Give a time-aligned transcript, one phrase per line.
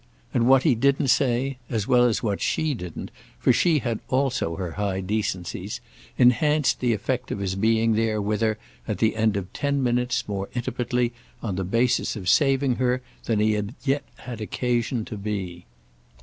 [0.33, 4.71] And what he didn't say—as well as what she didn't, for she had also her
[4.71, 9.83] high decencies—enhanced the effect of his being there with her at the end of ten
[9.83, 15.05] minutes more intimately on the basis of saving her than he had yet had occasion
[15.05, 15.67] to be.